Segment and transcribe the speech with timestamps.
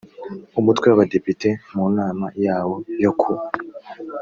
[0.59, 3.31] umutwe w abadepite mu nama yawo yo ku